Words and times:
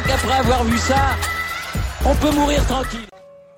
crois 0.00 0.16
qu'après 0.16 0.38
avoir 0.38 0.64
vu 0.64 0.78
ça, 0.78 1.16
on 2.06 2.14
peut 2.14 2.34
mourir 2.34 2.64
tranquille. 2.66 3.00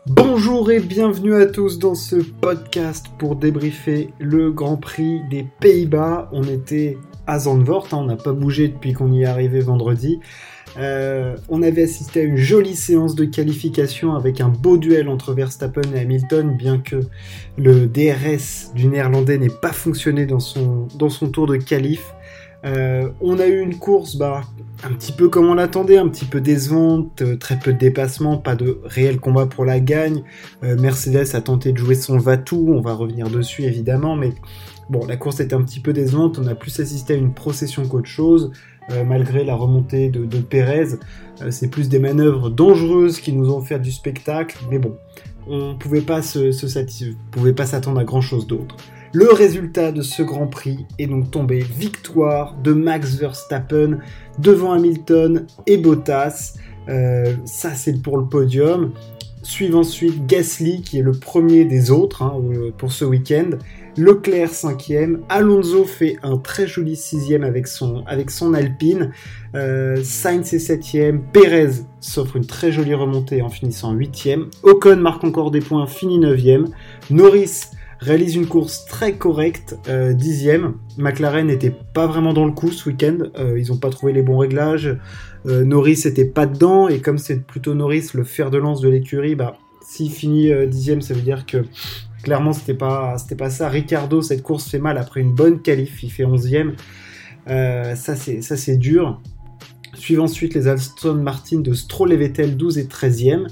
Bonjour 0.06 0.70
et 0.70 0.80
bienvenue 0.80 1.34
à 1.34 1.46
tous 1.46 1.78
dans 1.78 1.94
ce 1.94 2.16
podcast 2.16 3.06
pour 3.18 3.36
débriefer 3.36 4.10
le 4.18 4.50
Grand 4.50 4.76
Prix 4.76 5.20
des 5.30 5.46
Pays-Bas. 5.60 6.28
On 6.32 6.42
était 6.42 6.98
à 7.26 7.38
Zandvoort, 7.38 7.88
hein, 7.92 7.98
on 7.98 8.04
n'a 8.06 8.16
pas 8.16 8.32
bougé 8.32 8.68
depuis 8.68 8.92
qu'on 8.92 9.12
y 9.12 9.22
est 9.22 9.26
arrivé 9.26 9.60
vendredi. 9.60 10.18
Euh, 10.78 11.36
on 11.48 11.62
avait 11.62 11.82
assisté 11.82 12.20
à 12.20 12.24
une 12.24 12.36
jolie 12.36 12.76
séance 12.76 13.14
de 13.14 13.24
qualification 13.24 14.14
avec 14.14 14.40
un 14.40 14.48
beau 14.48 14.78
duel 14.78 15.08
entre 15.08 15.34
Verstappen 15.34 15.82
et 15.94 16.00
Hamilton, 16.00 16.56
bien 16.56 16.78
que 16.78 17.00
le 17.58 17.86
DRS 17.86 18.72
du 18.74 18.86
néerlandais 18.86 19.38
n'ait 19.38 19.48
pas 19.48 19.72
fonctionné 19.72 20.26
dans 20.26 20.40
son, 20.40 20.88
dans 20.96 21.10
son 21.10 21.28
tour 21.28 21.46
de 21.46 21.56
qualif. 21.56 22.14
Euh, 22.64 23.08
on 23.20 23.38
a 23.38 23.46
eu 23.46 23.60
une 23.60 23.76
course 23.78 24.16
bah, 24.16 24.42
un 24.84 24.92
petit 24.92 25.12
peu 25.12 25.28
comme 25.28 25.46
on 25.46 25.54
l'attendait, 25.54 25.98
un 25.98 26.08
petit 26.08 26.24
peu 26.24 26.40
décevante, 26.40 27.22
euh, 27.22 27.36
très 27.36 27.58
peu 27.58 27.72
de 27.72 27.78
dépassements, 27.78 28.36
pas 28.36 28.54
de 28.54 28.80
réel 28.84 29.18
combat 29.18 29.46
pour 29.46 29.64
la 29.64 29.80
gagne. 29.80 30.22
Mercedes 30.62 31.34
a 31.34 31.40
tenté 31.40 31.72
de 31.72 31.78
jouer 31.78 31.94
son 31.94 32.18
Vatou, 32.18 32.72
on 32.72 32.80
va 32.80 32.94
revenir 32.94 33.28
dessus 33.28 33.64
évidemment, 33.64 34.16
mais 34.16 34.32
la 35.08 35.16
course 35.16 35.40
était 35.40 35.54
un 35.54 35.62
petit 35.62 35.80
peu 35.80 35.92
décevante, 35.92 36.38
on 36.38 36.46
a 36.46 36.54
plus 36.54 36.78
assisté 36.80 37.14
à 37.14 37.16
une 37.16 37.32
procession 37.32 37.86
qu'autre 37.86 38.08
chose. 38.08 38.52
Euh, 38.90 39.04
malgré 39.04 39.44
la 39.44 39.54
remontée 39.54 40.08
de, 40.10 40.38
Pérez. 40.38 40.98
Euh, 41.40 41.50
c'est 41.50 41.68
plus 41.68 41.88
des 41.88 42.00
manœuvres 42.00 42.50
dangereuses 42.50 43.20
qui 43.20 43.32
nous 43.32 43.50
ont 43.50 43.60
fait 43.60 43.78
du 43.78 43.92
spectacle, 43.92 44.58
mais 44.70 44.78
bon, 44.78 44.96
on 45.46 45.76
pouvait 45.76 46.00
pas 46.00 46.20
se, 46.20 46.50
pouvait 47.30 47.52
pas 47.52 47.64
s'attendre 47.64 48.00
à 48.00 48.04
grand 48.04 48.20
chose 48.20 48.46
d'autre. 48.46 48.76
Le 49.14 49.30
résultat 49.30 49.92
de 49.92 50.00
ce 50.00 50.22
Grand 50.22 50.46
Prix 50.46 50.86
est 50.98 51.06
donc 51.06 51.30
tombé 51.30 51.58
victoire 51.58 52.56
de 52.64 52.72
Max 52.72 53.16
Verstappen 53.16 53.98
devant 54.38 54.72
Hamilton 54.72 55.46
et 55.66 55.76
Bottas. 55.76 56.54
Euh, 56.88 57.34
ça 57.44 57.74
c'est 57.74 58.00
pour 58.00 58.16
le 58.16 58.24
podium. 58.24 58.92
Suive 59.42 59.76
ensuite 59.76 60.26
Gasly 60.26 60.80
qui 60.80 60.98
est 60.98 61.02
le 61.02 61.12
premier 61.12 61.66
des 61.66 61.90
autres 61.90 62.22
hein, 62.22 62.40
pour 62.78 62.90
ce 62.90 63.04
week-end. 63.04 63.50
Leclerc 63.98 64.48
cinquième, 64.48 65.20
Alonso 65.28 65.84
fait 65.84 66.16
un 66.22 66.38
très 66.38 66.66
joli 66.66 66.96
sixième 66.96 67.44
avec 67.44 67.66
son, 67.66 68.04
avec 68.06 68.30
son 68.30 68.54
Alpine, 68.54 69.10
euh, 69.54 70.02
Sainz 70.02 70.54
est 70.54 70.58
septième, 70.58 71.20
Perez 71.20 71.82
s'offre 72.00 72.36
une 72.36 72.46
très 72.46 72.72
jolie 72.72 72.94
remontée 72.94 73.42
en 73.42 73.50
finissant 73.50 73.92
huitième, 73.92 74.46
Ocon 74.62 74.96
marque 74.96 75.24
encore 75.24 75.50
des 75.50 75.60
points, 75.60 75.86
finit 75.86 76.18
neuvième, 76.18 76.68
Norris 77.10 77.64
réalise 78.02 78.34
une 78.34 78.46
course 78.46 78.84
très 78.86 79.14
correcte, 79.14 79.78
euh, 79.88 80.12
dixième, 80.12 80.74
McLaren 80.98 81.46
n'était 81.46 81.74
pas 81.94 82.06
vraiment 82.06 82.32
dans 82.32 82.44
le 82.44 82.52
coup 82.52 82.70
ce 82.70 82.88
week-end, 82.88 83.18
euh, 83.38 83.58
ils 83.58 83.68
n'ont 83.68 83.78
pas 83.78 83.90
trouvé 83.90 84.12
les 84.12 84.22
bons 84.22 84.38
réglages, 84.38 84.96
euh, 85.46 85.64
Norris 85.64 86.02
était 86.04 86.24
pas 86.24 86.46
dedans, 86.46 86.88
et 86.88 87.00
comme 87.00 87.18
c'est 87.18 87.46
plutôt 87.46 87.74
Norris 87.74 88.08
le 88.14 88.24
fer 88.24 88.50
de 88.50 88.58
lance 88.58 88.80
de 88.80 88.88
l'écurie, 88.88 89.34
bah 89.34 89.56
s'il 89.80 90.10
finit 90.10 90.50
dixième, 90.68 91.02
ça 91.02 91.12
veut 91.12 91.20
dire 91.20 91.44
que 91.44 91.64
Clairement, 92.22 92.52
c'était 92.52 92.74
pas, 92.74 93.18
c'était 93.18 93.34
pas 93.34 93.50
ça. 93.50 93.68
Ricardo, 93.68 94.22
cette 94.22 94.42
course 94.42 94.68
fait 94.68 94.78
mal 94.78 94.96
après 94.96 95.20
une 95.20 95.34
bonne 95.34 95.60
qualif, 95.60 96.02
il 96.02 96.10
fait 96.10 96.24
11ème. 96.24 96.74
Euh, 97.48 97.96
ça, 97.96 98.14
c'est, 98.14 98.42
ça, 98.42 98.56
c'est 98.56 98.76
dur. 98.76 99.20
Suivent 99.94 100.20
ensuite 100.20 100.54
les 100.54 100.68
Aston 100.68 101.14
Martin 101.14 101.60
de 101.60 101.72
Stroll 101.72 102.12
et 102.12 102.16
Vettel, 102.16 102.56
12 102.56 102.78
et 102.78 102.84
13e. 102.84 103.48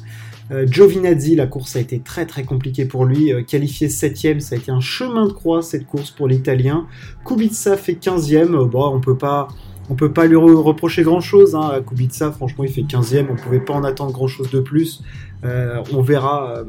Euh, 0.50 0.66
Giovinazzi, 0.66 1.36
la 1.36 1.46
course 1.46 1.76
a 1.76 1.80
été 1.80 2.00
très 2.00 2.26
très 2.26 2.44
compliquée 2.44 2.84
pour 2.84 3.04
lui. 3.04 3.32
Euh, 3.32 3.42
qualifié 3.42 3.88
7ème, 3.88 4.40
ça 4.40 4.54
a 4.54 4.58
été 4.58 4.70
un 4.70 4.80
chemin 4.80 5.26
de 5.26 5.32
croix 5.32 5.62
cette 5.62 5.86
course 5.86 6.10
pour 6.10 6.28
l'Italien. 6.28 6.86
Kubica 7.24 7.76
fait 7.76 7.94
15ème. 7.94 8.68
bon, 8.68 8.94
on 8.94 9.00
peut 9.00 9.18
pas. 9.18 9.48
On 9.88 9.96
peut 9.96 10.12
pas 10.12 10.26
lui 10.26 10.36
reprocher 10.36 11.02
grand 11.02 11.20
chose. 11.20 11.56
Hein. 11.56 11.82
Kubica, 11.86 12.30
franchement, 12.30 12.62
il 12.62 12.70
fait 12.70 12.82
15ème. 12.82 13.26
On 13.28 13.34
pouvait 13.34 13.58
pas 13.58 13.74
en 13.74 13.82
attendre 13.82 14.12
grand 14.12 14.28
chose 14.28 14.48
de 14.50 14.60
plus. 14.60 15.02
on 15.42 16.00
verra 16.00 16.64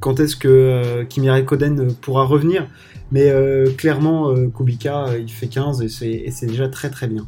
quand 0.00 0.20
est-ce 0.20 0.36
que 0.36 0.48
euh, 0.48 1.04
Kimi 1.04 1.28
pourra 2.00 2.24
revenir. 2.24 2.68
Mais 3.12 3.30
euh, 3.30 3.70
clairement, 3.76 4.30
euh, 4.30 4.48
Kubica, 4.48 5.16
il 5.18 5.30
fait 5.30 5.46
15 5.46 5.82
et 6.02 6.30
c'est 6.30 6.46
déjà 6.46 6.68
très 6.68 6.90
très 6.90 7.06
bien. 7.06 7.26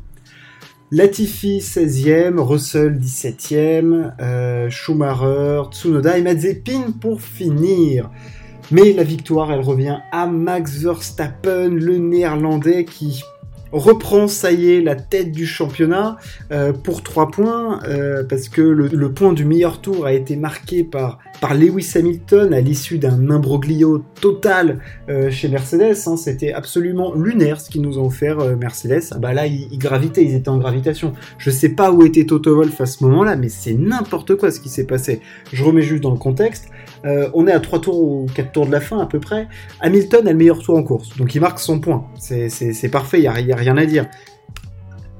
Latifi 0.91 1.59
16e, 1.59 2.39
Russell 2.39 2.99
17e, 2.99 4.71
Schumacher, 4.71 5.65
Tsunoda 5.71 6.17
et 6.17 6.23
Mazepin 6.23 6.93
pour 6.99 7.21
finir. 7.21 8.11
Mais 8.71 8.95
la 8.95 9.03
victoire, 9.03 9.53
elle 9.53 9.61
revient 9.61 9.99
à 10.13 10.27
Max 10.27 10.79
Verstappen, 10.79 11.69
le 11.69 11.99
néerlandais 11.99 12.87
qui 12.87 13.23
reprend, 13.73 14.29
ça 14.29 14.53
y 14.53 14.73
est, 14.73 14.81
la 14.81 14.95
tête 14.95 15.33
du 15.33 15.47
championnat 15.47 16.17
euh, 16.53 16.73
pour 16.73 17.03
3 17.03 17.31
points, 17.31 17.81
euh, 17.87 18.25
parce 18.25 18.49
que 18.49 18.63
le, 18.63 19.13
point 19.13 19.33
du 19.33 19.45
meilleur 19.45 19.81
tour 19.81 20.07
a 20.07 20.13
été 20.13 20.37
marqué 20.37 20.85
par, 20.85 21.19
par 21.41 21.55
Lewis 21.55 21.93
Hamilton 21.95 22.53
à 22.53 22.61
l'issue 22.61 22.99
d'un 22.99 23.31
imbroglio 23.31 24.05
total 24.21 24.81
euh, 25.09 25.31
chez 25.31 25.49
Mercedes. 25.49 25.97
Hein. 26.07 26.17
C'était 26.17 26.53
absolument 26.53 27.15
lunaire 27.15 27.61
ce 27.61 27.71
qu'ils 27.71 27.83
nous 27.83 27.99
ont 27.99 28.07
offert 28.07 28.39
Mercedes. 28.57 29.05
Ah 29.13 29.19
bah 29.19 29.33
là, 29.33 29.47
ils, 29.47 29.69
ils, 29.73 29.79
gravitaient, 29.79 30.25
ils 30.25 30.35
étaient 30.35 30.49
en 30.49 30.59
gravitation. 30.59 31.13
Je 31.39 31.51
sais 31.51 31.71
pas 31.71 31.91
où 31.91 32.05
était 32.05 32.25
Toto 32.25 32.57
Wolff 32.57 32.81
à 32.81 32.87
ce 32.87 33.03
moment-là, 33.05 33.37
mais 33.37 33.49
c'est 33.49 33.75
n'importe 33.75 34.37
quoi 34.37 34.51
ce 34.51 34.61
qui 34.61 34.69
s'est 34.69 34.87
passé. 34.87 35.21
Je 35.53 35.65
remets 35.65 35.83
juste 35.83 36.03
dans 36.03 36.13
le 36.13 36.19
contexte. 36.19 36.69
On 37.05 37.47
est 37.47 37.53
à 37.53 37.61
3 37.61 37.81
tours 37.81 38.03
ou 38.03 38.27
4 38.35 38.53
tours 38.53 38.67
de 38.67 38.73
la 38.73 38.81
fin 38.81 38.99
à 38.99 39.07
peu 39.07 39.21
près. 39.21 39.49
Hamilton 39.81 40.27
a 40.27 40.33
le 40.33 40.37
meilleur 40.37 40.59
tour 40.59 40.77
en 40.77 40.83
course, 40.83 41.17
donc 41.17 41.35
il 41.35 41.41
marque 41.41 41.59
son 41.59 41.81
point. 41.81 42.05
C'est 42.19 42.91
parfait, 42.91 43.19
il 43.19 43.23
n'y 43.23 43.53
a, 43.53 43.58
rien 43.59 43.77
à 43.77 43.87
dire. 43.87 44.07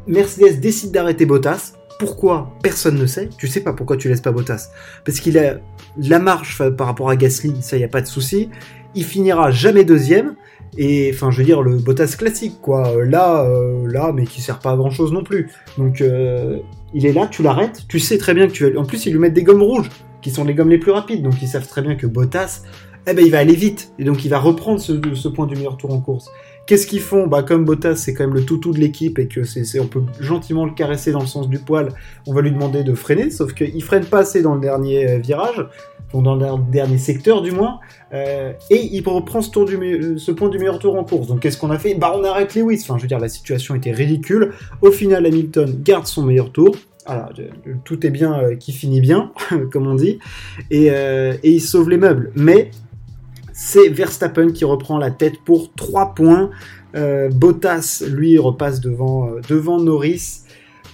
Mercedes 0.07 0.61
décide 0.61 0.93
d'arrêter 0.93 1.27
Bottas. 1.27 1.75
Pourquoi? 1.99 2.53
Personne 2.63 2.97
ne 2.97 3.07
sait. 3.07 3.29
Tu 3.39 3.49
sais 3.49 3.61
pas 3.61 3.73
pourquoi 3.73 3.97
tu 3.97 4.09
laisses 4.09 4.21
pas 4.21 4.33
Bottas. 4.33 4.71
Parce 5.05 5.21
qu'il 5.21 5.37
a 5.39 5.59
la 5.99 6.19
marche 6.19 6.63
par 6.77 6.87
rapport 6.87 7.11
à 7.11 7.17
Gasly, 7.17 7.61
ça 7.61 7.77
y 7.77 7.85
a 7.85 7.89
pas 7.89 8.01
de 8.01 8.07
souci. 8.07 8.49
Il 8.95 9.05
finira 9.05 9.51
jamais 9.51 9.85
deuxième. 9.85 10.37
Et 10.77 11.11
enfin, 11.13 11.31
je 11.31 11.39
veux 11.39 11.45
dire, 11.45 11.63
le 11.63 11.77
Bottas 11.77 12.15
classique, 12.17 12.61
quoi. 12.63 13.05
Là, 13.05 13.45
euh, 13.45 13.87
là, 13.91 14.13
mais 14.15 14.25
qui 14.25 14.41
sert 14.41 14.61
pas 14.61 14.73
à 14.73 14.77
grand 14.77 14.91
chose 14.91 15.13
non 15.13 15.25
plus. 15.25 15.51
Donc, 15.77 16.01
euh, 16.01 16.59
il 16.95 17.05
est 17.05 17.13
là, 17.13 17.27
tu 17.27 17.43
l'arrêtes. 17.43 17.83
Tu 17.89 17.99
sais 17.99 18.17
très 18.17 18.35
bien 18.35 18.47
que 18.47 18.53
tu 18.53 18.71
vas. 18.71 18.79
En 18.79 18.85
plus, 18.85 19.07
il 19.07 19.13
lui 19.13 19.19
met 19.19 19.31
des 19.31 19.43
gommes 19.43 19.63
rouges 19.63 19.91
qui 20.23 20.31
sont 20.31 20.45
les 20.45 20.55
gommes 20.55 20.71
les 20.71 20.79
plus 20.79 20.93
rapides. 20.93 21.23
Donc 21.23 21.41
ils 21.43 21.49
savent 21.49 21.67
très 21.67 21.83
bien 21.83 21.95
que 21.95 22.07
Bottas, 22.07 22.63
eh 23.07 23.15
ben, 23.15 23.25
il 23.25 23.31
va 23.31 23.39
aller 23.39 23.55
vite. 23.55 23.93
Et 23.99 24.05
donc 24.05 24.25
il 24.25 24.29
va 24.29 24.39
reprendre 24.39 24.81
ce 24.81 25.29
point 25.29 25.47
du 25.47 25.55
meilleur 25.57 25.77
tour 25.77 25.93
en 25.93 26.01
course. 26.01 26.31
Qu'est-ce 26.69 26.87
qu'ils 26.87 27.01
font 27.01 27.27
Bah 27.27 27.43
comme 27.43 27.65
Bottas 27.65 27.97
c'est 27.97 28.13
quand 28.13 28.25
même 28.25 28.35
le 28.35 28.45
toutou 28.45 28.73
de 28.73 28.79
l'équipe 28.79 29.19
et 29.19 29.27
que 29.27 29.43
c'est, 29.43 29.81
on 29.81 29.87
peut 29.87 30.03
gentiment 30.21 30.67
le 30.67 30.73
caresser 30.73 31.11
dans 31.11 31.21
le 31.21 31.27
sens 31.27 31.49
du 31.49 31.59
poil, 31.59 31.89
on 32.27 32.35
va 32.35 32.43
lui 32.43 32.53
demander 32.53 32.85
de 32.85 32.95
freiner, 32.95 33.31
sauf 33.31 33.55
qu'il 33.55 33.83
freine 33.83 34.05
pas 34.05 34.19
assez 34.19 34.43
dans 34.43 34.55
le 34.55 34.61
dernier 34.61 35.09
euh, 35.09 35.19
virage, 35.19 35.67
dans 36.13 36.37
le 36.37 36.71
dernier 36.71 36.99
secteur 36.99 37.43
du 37.43 37.51
moins, 37.53 37.81
euh, 38.13 38.53
et 38.71 38.85
il 38.93 39.03
reprend 39.09 39.41
ce, 39.41 39.51
tour 39.51 39.65
du, 39.65 40.19
ce 40.19 40.31
point 40.31 40.51
du 40.51 40.59
meilleur 40.59 40.79
tour 40.79 40.95
en 40.97 41.05
course. 41.05 41.27
Donc 41.27 41.41
qu'est-ce 41.41 41.57
qu'on 41.57 41.71
a 41.71 41.79
fait 41.79 41.95
Bah 41.95 42.15
on 42.15 42.23
arrête 42.23 42.55
Lewis, 42.55 42.81
enfin 42.83 42.99
je 42.99 43.03
veux 43.03 43.09
dire 43.09 43.19
la 43.19 43.31
situation 43.31 43.75
était 43.75 43.93
ridicule. 43.93 44.53
Au 44.83 44.93
final 44.93 45.25
Hamilton 45.25 45.81
garde 45.83 46.07
son 46.07 46.23
meilleur 46.23 46.53
tour, 46.53 46.77
tout 47.85 48.07
est 48.07 48.11
bien 48.11 48.39
euh, 48.39 48.57
qui 48.57 48.73
finit 48.73 49.01
bien, 49.01 49.33
comme 49.73 49.87
on 49.87 49.95
dit, 49.95 50.19
euh, 50.73 51.35
et, 51.43 51.51
il 51.51 51.61
sauve 51.61 51.91
les 51.91 51.97
meubles. 51.97 52.31
Mais 52.35 52.71
c'est 53.61 53.89
Verstappen 53.89 54.53
qui 54.53 54.65
reprend 54.65 54.99
la 54.99 55.11
tête 55.11 55.41
pour 55.45 55.75
3 55.75 56.15
points. 56.15 56.51
Euh, 56.95 57.29
Bottas, 57.29 58.05
lui, 58.09 58.39
repasse 58.39 58.81
devant, 58.81 59.29
devant 59.49 59.81
Norris. 59.81 60.45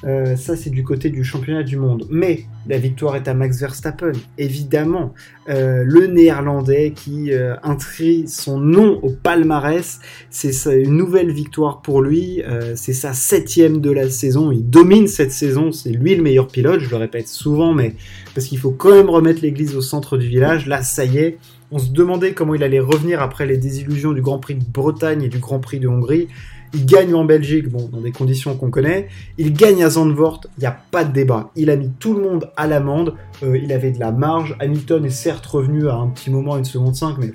Euh, 0.07 0.37
ça, 0.37 0.57
c'est 0.57 0.71
du 0.71 0.83
côté 0.85 1.09
du 1.09 1.25
championnat 1.25 1.63
du 1.63 1.77
monde. 1.77 2.07
Mais 2.11 2.45
la 2.67 2.79
victoire 2.79 3.17
est 3.17 3.27
à 3.27 3.35
Max 3.35 3.61
Verstappen, 3.61 4.13
évidemment. 4.37 5.15
Euh, 5.49 5.83
le 5.85 6.07
néerlandais 6.07 6.93
qui 6.95 7.33
euh, 7.33 7.55
inscrit 7.63 8.29
son 8.29 8.59
nom 8.59 8.99
au 9.03 9.11
palmarès. 9.11 10.01
C'est 10.31 10.53
une 10.83 10.97
nouvelle 10.97 11.33
victoire 11.33 11.81
pour 11.81 12.03
lui. 12.03 12.43
c'est 12.75 12.93
sa 12.93 13.13
septième 13.13 13.81
de 13.81 13.91
la 13.91 14.11
saison. 14.11 14.53
Il 14.53 14.69
domine 14.69 15.09
cette 15.09 15.33
saison. 15.33 15.73
C'est 15.73 15.91
lui 15.91 16.15
le 16.15 16.23
meilleur 16.23 16.49
pilote. 16.49 16.81
Je 16.81 16.91
le 16.91 16.97
répète 16.97 17.29
souvent, 17.29 17.73
mais 17.73 17.95
parce 18.35 18.47
qu'il 18.47 18.59
faut 18.59 18.73
quand 18.73 18.93
même 18.93 19.09
remettre 19.09 19.43
l'église 19.43 19.75
au 19.75 19.81
centre 19.81 20.19
du 20.19 20.27
village. 20.27 20.67
Là, 20.67 20.83
ça 20.83 21.05
y 21.05 21.19
est. 21.19 21.39
On 21.77 21.81
se 21.81 21.91
demandait 21.91 22.35
comment 22.35 22.55
il 22.55 22.63
allait 22.63 22.79
revenir 22.79 23.21
après 23.21 23.47
les 23.47 23.57
désillusions 23.57 24.13
du 24.13 24.23
Grand 24.23 24.39
Prix 24.39 24.55
de 24.55 24.63
Bretagne 24.63 25.25
et 25.25 25.29
du 25.29 25.41
Grand 25.41 25.59
Prix 25.59 25.81
de 25.81 25.89
Hongrie. 25.89 26.29
Il 26.73 26.87
gagne 26.87 27.17
en 27.17 27.25
Belgique, 27.25 27.69
bon, 27.69 27.89
dans 27.89 28.01
des 28.01 28.13
conditions 28.13 28.57
qu'on 28.57 28.71
connaît. 28.71 29.09
Il 29.39 29.53
gagne 29.55 29.83
à 29.83 29.91
Zandvoort, 29.91 30.43
il 30.57 30.61
n'y 30.61 30.69
a 30.69 30.79
pas 30.93 31.03
de 31.03 31.13
débat. 31.13 31.51
Il 31.57 31.71
a 31.71 31.77
mis 31.77 31.91
tout 31.99 32.15
le 32.15 32.23
monde 32.23 32.53
à 32.57 32.69
l'amende. 32.69 33.15
Euh, 33.43 33.59
il 33.59 33.73
avait 33.73 33.91
de 33.91 33.99
la 33.99 34.13
marge. 34.13 34.57
Hamilton 34.61 35.05
est 35.05 35.11
certes 35.11 35.47
revenu 35.47 35.89
à 35.89 35.97
un 35.97 36.07
petit 36.11 36.31
moment, 36.31 36.57
une 36.57 36.65
seconde 36.65 36.95
5, 36.95 37.19
mais 37.19 37.33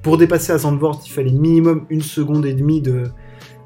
pour 0.00 0.16
dépasser 0.16 0.52
à 0.52 0.58
Zandvoort, 0.58 1.02
il 1.04 1.10
fallait 1.10 1.32
minimum 1.32 1.86
une 1.90 2.02
seconde 2.02 2.46
et 2.46 2.54
demie 2.54 2.82
de, 2.82 3.10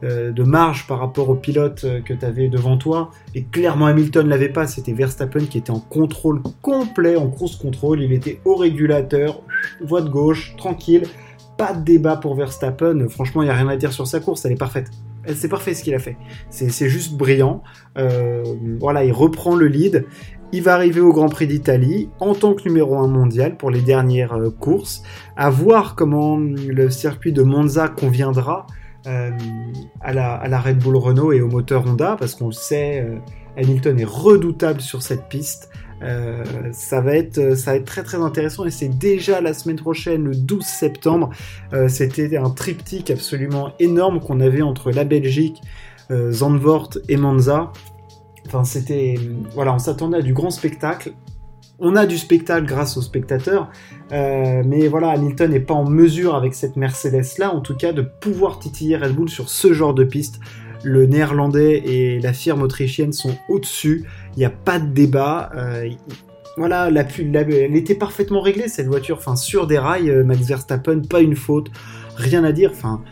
de 0.03 0.43
marge 0.43 0.87
par 0.87 1.01
rapport 1.01 1.29
au 1.29 1.35
pilote 1.35 1.83
euh, 1.85 2.01
que 2.01 2.15
tu 2.15 2.25
avais 2.25 2.49
devant 2.49 2.77
toi. 2.77 3.11
Et 3.35 3.45
clairement, 3.45 3.87
Hamilton 3.87 4.29
l'avait 4.29 4.49
pas. 4.49 4.67
C'était 4.67 4.93
Verstappen 4.93 5.47
qui 5.47 5.59
était 5.59 5.71
en 5.71 5.81
contrôle 5.81 6.41
complet, 6.63 7.17
en 7.17 7.29
course 7.29 7.57
contrôle. 7.57 8.03
Il 8.03 8.13
était 8.13 8.41
au 8.45 8.55
régulateur, 8.55 9.43
voie 9.81 10.03
de 10.03 10.09
gauche, 10.09 10.55
tranquille. 10.57 11.05
Pas 11.57 11.73
de 11.73 11.85
débat 11.85 12.17
pour 12.17 12.37
Verstappen. 12.37 13.09
Franchement, 13.09 13.43
il 13.43 13.47
n'y 13.47 13.51
a 13.51 13.55
rien 13.55 13.69
à 13.69 13.77
dire 13.77 13.93
sur 13.93 14.07
sa 14.07 14.21
course. 14.21 14.45
Elle 14.45 14.53
est 14.53 14.57
parfaite. 14.57 14.91
C'est 15.35 15.49
parfait 15.49 15.75
ce 15.75 15.83
qu'il 15.83 15.95
a 15.95 15.99
fait. 15.99 16.17
C'est 16.49 16.89
juste 16.89 17.15
brillant. 17.15 17.63
Euh, 17.99 18.45
voilà, 18.81 19.05
il 19.05 19.13
reprend 19.13 19.57
le 19.57 19.67
lead. 19.67 20.07
Il 20.53 20.63
va 20.63 20.75
arriver 20.75 21.01
au 21.01 21.13
Grand 21.13 21.29
Prix 21.29 21.47
d'Italie 21.47 22.09
en 22.21 22.35
tant 22.35 22.55
que 22.55 22.67
numéro 22.67 22.97
1 22.97 23.09
mondial 23.09 23.59
pour 23.59 23.71
les 23.71 23.83
dernières 23.83 24.33
euh, 24.33 24.51
courses. 24.51 25.03
À 25.37 25.51
voir 25.51 25.95
comment 25.95 26.39
le 26.39 26.89
circuit 26.89 27.33
de 27.33 27.43
Monza 27.43 27.89
conviendra 27.89 28.67
euh, 29.07 29.31
à, 30.01 30.13
la, 30.13 30.35
à, 30.35 30.49
la, 30.49 30.61
Red 30.61 30.79
Bull 30.79 30.97
Renault 30.97 31.33
et 31.33 31.41
au 31.41 31.49
moteur 31.49 31.87
Honda, 31.87 32.17
parce 32.19 32.35
qu'on 32.35 32.47
le 32.47 32.53
sait, 32.53 33.07
Hamilton 33.57 33.99
est 34.01 34.05
redoutable 34.05 34.81
sur 34.81 35.03
cette 35.03 35.29
piste. 35.29 35.71
Euh, 36.03 36.45
ça 36.73 37.01
va 37.01 37.17
être 37.17 37.57
ça 37.57 37.73
va 37.73 37.77
être 37.79 37.85
très 37.85 38.05
très 38.05 38.19
intéressant 38.19 38.65
et 38.65 38.71
c'est 38.71 38.89
déjà 38.89 39.41
la 39.41 39.53
semaine 39.53 39.77
prochaine 39.77 40.25
le 40.25 40.35
12 40.35 40.65
septembre. 40.65 41.31
Euh, 41.73 41.89
c'était 41.89 42.37
un 42.37 42.51
triptyque 42.51 43.11
absolument 43.11 43.73
énorme 43.81 44.21
qu'on 44.21 44.41
avait 44.41 44.63
entre 44.63 44.93
la 44.93 45.05
Belgique 45.05 45.61
euh, 46.11 46.31
Zandvoort 46.31 46.91
et 47.09 47.17
Monza. 47.17 47.73
Enfin 48.47 48.65
c'était 48.65 49.17
voilà 49.55 49.75
on 49.75 49.79
s'attendait 49.79 50.19
à 50.19 50.23
du 50.23 50.35
grand 50.35 50.51
spectacle 50.51 51.13
on 51.79 51.97
a 51.97 52.07
du 52.07 52.19
spectacle 52.19 52.67
grâce 52.67 52.97
aux 52.97 53.03
spectateurs, 53.03 53.71
mais 54.11 54.89
voilà, 54.89 55.11
Hamilton 55.11 55.51
n'est 55.51 55.61
pas 55.61 55.75
en 55.75 55.89
mesure 55.89 56.35
avec 56.35 56.55
cette 56.55 56.77
Mercedes 56.77 57.39
là, 57.39 57.55
en 57.55 57.61
tout 57.61 57.77
cas, 57.77 57.93
de 57.93 58.03
pouvoir 58.03 58.59
titiller 58.59 58.97
Red 58.97 59.15
Bull 59.15 59.29
sur 59.29 59.49
ce 59.49 59.73
genre 59.73 59.95
de 59.95 60.05
piste 60.05 60.41
le 60.83 61.07
néerlandais 61.07 61.83
et 61.85 62.21
la 62.21 62.33
firme 62.33 62.63
autrichienne 62.63 63.13
sont 63.13 63.37
au-dessus. 63.49 64.05
Il 64.37 64.39
n'y 64.39 64.45
a 64.45 64.51
pas 64.51 64.79
de 64.79 64.87
débat. 64.87 65.51
Euh, 65.57 65.91
voilà, 66.57 66.91
la, 66.91 67.03
elle 67.03 67.77
était 67.77 67.95
parfaitement 67.95 68.41
réglée 68.41 68.69
cette 68.69 68.87
voiture. 68.87 69.17
Enfin, 69.19 69.37
sur 69.37 69.67
des 69.67 69.79
rails, 69.79 70.11
euh, 70.11 70.25
Max 70.25 70.43
Verstappen, 70.43 71.01
pas 71.01 71.21
une 71.21 71.37
faute, 71.37 71.71
rien 72.17 72.45
à 72.45 72.53
dire. 72.53 72.71
Enfin, 72.73 73.03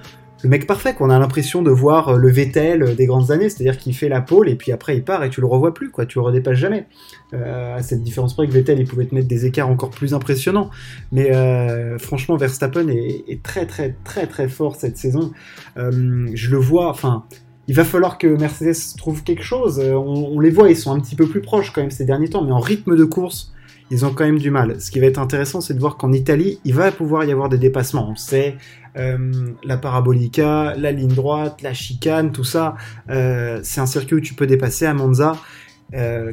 mec 0.48 0.66
parfait. 0.66 0.94
Qu'on 0.94 1.10
a 1.10 1.18
l'impression 1.18 1.62
de 1.62 1.70
voir 1.70 2.10
euh, 2.10 2.16
le 2.16 2.30
Vettel 2.30 2.96
des 2.96 3.06
grandes 3.06 3.30
années, 3.30 3.48
c'est-à-dire 3.48 3.78
qu'il 3.78 3.94
fait 3.94 4.08
la 4.08 4.20
pole 4.20 4.48
et 4.48 4.54
puis 4.54 4.72
après 4.72 4.96
il 4.96 5.04
part 5.04 5.24
et 5.24 5.30
tu 5.30 5.40
le 5.40 5.46
revois 5.46 5.74
plus, 5.74 5.90
quoi. 5.90 6.06
Tu 6.06 6.18
le 6.18 6.24
redépasses 6.24 6.58
jamais. 6.58 6.86
à 7.32 7.82
cette 7.82 8.02
différence 8.02 8.34
près 8.34 8.46
que 8.46 8.52
Vettel, 8.52 8.78
il 8.78 8.86
pouvait 8.86 9.06
te 9.06 9.14
mettre 9.14 9.28
des 9.28 9.46
écarts 9.46 9.68
encore 9.68 9.90
plus 9.90 10.14
impressionnants. 10.14 10.70
Mais 11.12 11.30
franchement, 11.98 12.36
Verstappen 12.36 12.88
est, 12.88 13.24
est, 13.28 13.42
très 13.42 13.66
très 13.66 13.96
très 14.04 14.26
très 14.26 14.48
fort 14.48 14.76
cette 14.76 14.96
saison. 14.96 15.32
je 15.76 16.50
le 16.50 16.58
vois. 16.58 16.88
Enfin 16.88 17.24
il 17.68 17.74
va 17.74 17.84
falloir 17.84 18.18
que 18.18 18.26
Mercedes 18.26 18.96
trouve 18.96 19.22
quelque 19.22 19.42
chose. 19.42 19.80
Euh, 19.80 19.94
on, 19.94 20.38
les 20.40 20.50
voit, 20.50 20.70
ils 20.70 20.76
sont 20.76 20.92
un 20.92 21.00
petit 21.00 21.16
peu 21.16 21.26
plus 21.26 21.40
proches 21.40 21.72
quand 21.72 21.80
même 21.80 21.90
ces 21.90 22.04
derniers 22.04 22.28
temps, 22.28 22.44
mais 22.44 22.52
en 22.52 22.60
rythme 22.60 22.96
de 22.96 23.04
course, 23.04 23.52
ils 23.90 24.04
ont 24.04 24.12
quand 24.12 24.24
même 24.24 24.38
du 24.38 24.50
mal. 24.50 24.80
Ce 24.80 24.90
qui 24.90 25.00
va 25.00 25.06
être 25.06 25.18
intéressant, 25.18 25.60
c'est 25.60 25.74
de 25.74 25.80
voir 25.80 25.96
qu'en 25.96 26.12
Italie, 26.12 26.60
il 26.64 26.74
va 26.74 26.92
pouvoir 26.92 27.24
y 27.24 27.32
avoir 27.32 27.48
des 27.48 27.58
dépassements. 27.58 28.08
On 28.10 28.16
sait 28.16 28.56
euh, 28.96 29.52
la 29.64 29.76
parabolica, 29.76 30.74
la 30.76 30.92
ligne 30.92 31.14
droite, 31.14 31.62
la 31.62 31.74
chicane, 31.74 32.32
tout 32.32 32.44
ça. 32.44 32.76
Euh, 33.10 33.60
c'est 33.62 33.80
un 33.80 33.86
circuit 33.86 34.16
où 34.16 34.20
tu 34.20 34.34
peux 34.34 34.46
dépasser 34.46 34.86
à 34.86 34.94
Monza. 34.94 35.36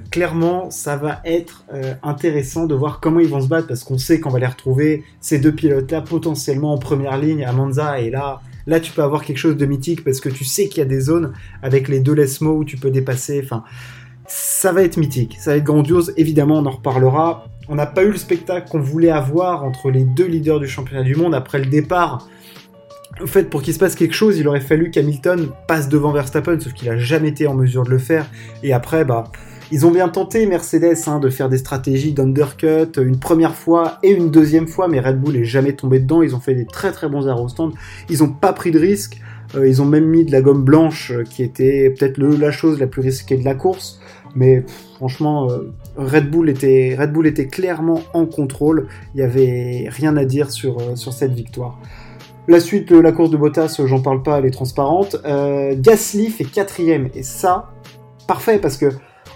clairement, 0.10 0.72
ça 0.72 0.98
va 0.98 1.22
être 1.26 1.66
intéressant 2.02 2.66
de 2.66 2.74
voir 2.74 3.00
comment 3.00 3.20
ils 3.20 3.30
vont 3.30 3.42
se 3.42 3.48
battre 3.48 3.68
parce 3.68 3.84
qu'on 3.84 4.00
sait 4.00 4.20
qu'on 4.20 4.32
va 4.32 4.40
les 4.40 4.48
retrouver 4.48 5.04
ces 5.22 5.38
deux 5.38 5.52
pilotes-là 5.52 6.02
potentiellement 6.02 6.74
en 6.74 6.80
première 6.80 7.18
ligne 7.18 7.46
à 7.46 7.52
Monza 7.52 8.00
et 8.00 8.10
là, 8.10 8.42
Là, 8.66 8.80
tu 8.80 8.92
peux 8.92 9.04
avoir 9.04 9.26
quelque 9.26 9.38
chose 9.38 9.58
de 9.58 9.66
mythique 9.66 10.04
parce 10.04 10.20
que 10.20 10.30
tu 10.30 10.46
sais 10.46 10.68
qu'il 10.68 10.78
y 10.78 10.82
a 10.82 10.86
des 10.86 11.02
zones 11.02 11.34
avec 11.62 11.88
les 11.88 12.00
deux 12.00 12.14
Lesmo 12.14 12.58
où 12.58 12.64
tu 12.64 12.78
peux 12.78 12.92
dépasser. 12.92 13.42
Enfin, 13.44 13.64
ça 14.26 14.72
va 14.72 14.84
être 14.84 14.98
mythique, 14.98 15.36
ça 15.40 15.52
va 15.52 15.58
être 15.58 15.64
grandiose. 15.64 16.14
Évidemment, 16.18 16.60
on 16.60 16.66
en 16.66 16.72
reparlera. 16.72 17.46
On 17.70 17.76
n'a 17.76 17.86
pas 17.86 18.04
eu 18.04 18.12
le 18.12 18.18
spectacle 18.18 18.70
qu'on 18.70 18.80
voulait 18.80 19.10
avoir 19.10 19.64
entre 19.64 19.90
les 19.90 20.04
deux 20.04 20.26
leaders 20.26 20.60
du 20.60 20.68
championnat 20.68 21.04
du 21.04 21.16
monde 21.16 21.34
après 21.34 21.60
le 21.60 21.66
départ. 21.66 22.28
En 23.22 23.28
fait, 23.28 23.50
pour 23.50 23.62
qu'il 23.62 23.74
se 23.74 23.80
passe 23.80 23.96
quelque 23.96 24.16
chose, 24.16 24.38
il 24.38 24.48
aurait 24.48 24.60
fallu 24.60 24.90
qu'Hamilton 24.90 25.50
passe 25.68 25.88
devant 25.88 26.12
Verstappen, 26.12 26.60
sauf 26.60 26.74
qu'il 26.74 26.90
a 26.90 26.98
jamais 26.98 27.30
été 27.30 27.48
en 27.48 27.54
mesure 27.54 27.84
de 27.84 27.90
le 27.90 28.00
faire. 28.00 28.26
Et 28.64 28.74
après, 28.74 29.06
bah, 29.06 29.26
ils 29.72 29.86
ont 29.86 29.92
bien 29.92 30.10
tenté, 30.10 30.46
Mercedes, 30.46 31.08
hein, 31.08 31.20
de 31.20 31.30
faire 31.30 31.48
des 31.48 31.58
stratégies 31.58 32.14
d'undercut 32.14 32.98
une 32.98 33.20
première 33.20 33.56
fois 33.56 33.98
et 34.04 34.12
une 34.12 34.30
deuxième 34.30 34.68
fois, 34.68 34.88
mais 34.88 35.00
Red 35.00 35.22
Bull 35.22 35.38
est 35.38 35.46
jamais 35.46 35.74
tombé 35.74 36.00
dedans. 36.00 36.22
Ils 36.22 36.36
ont 36.36 36.40
fait 36.40 36.56
des 36.56 36.66
très 36.66 36.92
très 36.92 37.08
bons 37.08 37.48
stand. 37.48 37.74
Ils 38.10 38.20
n'ont 38.20 38.30
pas 38.30 38.54
pris 38.54 38.72
de 38.72 38.80
risque. 38.80 39.22
Euh, 39.56 39.68
ils 39.68 39.82
ont 39.82 39.86
même 39.86 40.06
mis 40.06 40.26
de 40.26 40.32
la 40.32 40.42
gomme 40.42 40.64
blanche, 40.64 41.12
euh, 41.12 41.24
qui 41.24 41.44
était 41.44 41.90
peut-être 41.92 42.18
la 42.18 42.52
chose 42.52 42.80
la 42.80 42.88
plus 42.88 43.02
risquée 43.02 43.38
de 43.38 43.46
la 43.46 43.56
course. 43.56 44.00
Mais 44.36 44.64
franchement, 44.96 45.50
euh, 45.50 45.72
Red, 45.96 46.30
Bull 46.30 46.50
était, 46.50 47.48
clairement 47.48 48.02
en 48.14 48.26
contrôle. 48.26 48.88
Il 49.14 49.18
n'y 49.18 49.24
avait 49.24 49.88
rien 49.90 50.18
à 50.18 50.26
dire 50.26 50.52
sur, 50.52 50.98
sur 50.98 51.14
cette 51.14 51.34
victoire. 51.34 51.78
La 52.48 52.60
suite 52.60 52.90
de 52.92 53.00
la 53.00 53.12
course 53.12 53.30
de 53.30 53.38
Bottas, 53.38 53.80
j'en 53.86 54.02
parle 54.02 54.22
pas, 54.22 54.40
elle 54.40 54.46
est 54.46 54.52
transparente. 54.52 55.16
Gasly 55.24 56.30
fait 56.30 56.44
quatrième, 56.44 57.08
et 57.16 57.24
ça, 57.24 57.70
parfait, 58.28 58.60
parce 58.60 58.76
que 58.76 58.88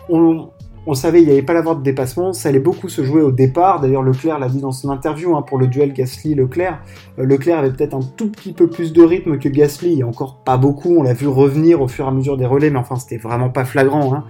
on, 0.10 0.50
savait 0.94 1.20
qu'il 1.20 1.28
n'y 1.28 1.34
avait 1.34 1.42
pas 1.42 1.54
l'avoir 1.54 1.76
de 1.76 1.84
dépassement, 1.84 2.34
ça 2.34 2.50
allait 2.50 2.60
beaucoup 2.60 2.88
se 2.88 3.04
jouer 3.04 3.22
au 3.22 3.32
départ. 3.32 3.82
D'ailleurs, 3.82 4.04
Leclerc 4.04 4.40
l'a 4.40 4.48
dit 4.48 4.62
dans 4.62 4.72
son 4.72 4.90
interview 4.90 5.36
hein, 5.36 5.42
pour 5.42 5.58
le 5.58 5.68
duel 5.68 5.94
Gasly-Leclerc. 5.94 6.80
Euh, 7.20 7.26
Leclerc 7.26 7.60
avait 7.60 7.72
peut-être 7.72 7.94
un 7.94 8.04
tout 8.16 8.32
petit 8.32 8.54
peu 8.54 8.68
plus 8.70 8.94
de 8.94 9.04
rythme 9.04 9.38
que 9.38 9.50
Gasly, 9.50 10.00
et 10.00 10.04
encore 10.04 10.44
pas 10.44 10.58
beaucoup. 10.58 10.96
On 10.98 11.04
l'a 11.04 11.14
vu 11.14 11.28
revenir 11.28 11.82
au 11.82 11.88
fur 11.88 12.06
et 12.06 12.08
à 12.08 12.12
mesure 12.12 12.38
des 12.38 12.46
relais, 12.46 12.70
mais 12.70 12.80
enfin, 12.80 12.96
c'était 12.96 13.18
vraiment 13.18 13.50
pas 13.50 13.66
flagrant. 13.66 14.14
Hein. 14.14 14.24